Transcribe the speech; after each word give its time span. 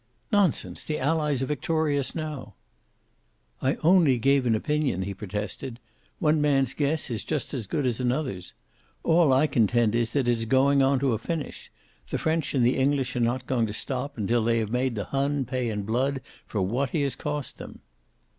"Nonsense! 0.31 0.83
The 0.83 0.97
Allies 0.97 1.43
are 1.43 1.45
victorious 1.45 2.15
now:" 2.15 2.55
"I 3.61 3.75
only 3.83 4.17
gave 4.17 4.47
an 4.47 4.55
opinion," 4.55 5.03
he 5.03 5.13
protested. 5.13 5.79
"One 6.17 6.41
man's 6.41 6.73
guess 6.73 7.11
is 7.11 7.23
just 7.23 7.53
as 7.53 7.67
good 7.67 7.85
as 7.85 7.99
another's. 7.99 8.55
All 9.03 9.31
I 9.31 9.45
contend 9.45 9.93
is 9.93 10.13
that 10.13 10.27
it 10.27 10.31
is 10.35 10.45
going 10.45 10.81
on 10.81 10.97
to 11.01 11.13
a 11.13 11.19
finish. 11.19 11.71
The 12.09 12.17
French 12.17 12.55
and 12.55 12.65
English 12.65 13.15
are 13.15 13.19
not 13.19 13.45
going 13.45 13.67
to 13.67 13.73
stop 13.73 14.17
until 14.17 14.43
they 14.43 14.57
have 14.57 14.71
made 14.71 14.95
the 14.95 15.05
Hun 15.05 15.45
pay 15.45 15.69
in 15.69 15.83
blood 15.83 16.21
for 16.47 16.63
what 16.63 16.89
he 16.89 17.01
has 17.03 17.15
cost 17.15 17.59
them." 17.59 17.81